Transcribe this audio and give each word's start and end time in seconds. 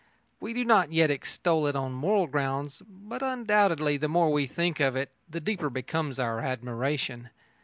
We 0.39 0.53
do 0.55 0.65
not 0.65 0.91
yet 0.91 1.11
extol 1.11 1.67
it 1.67 1.75
on 1.75 1.91
moral 1.91 2.25
grounds, 2.25 2.81
but 2.89 3.21
undoubtedly, 3.21 3.97
the 3.97 4.07
more 4.07 4.31
we 4.33 4.47
think 4.47 4.79
of 4.79 4.95
it, 4.95 5.11
the 5.29 5.39
deeper 5.39 5.69
becomes 5.69 6.17
our 6.17 6.39
admiration. 6.39 7.29